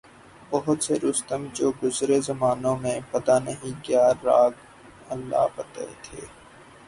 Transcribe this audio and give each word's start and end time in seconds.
بہت 0.51 0.83
سے 0.83 0.93
رستم 0.99 1.41
جو 1.53 1.71
گزرے 1.83 2.19
زمانوں 2.21 2.75
میں 2.77 2.99
پتہ 3.11 3.39
نہیں 3.43 3.83
کیا 3.83 4.07
راگ 4.23 4.51
الاپتے 5.09 5.85
تھے۔ 6.01 6.21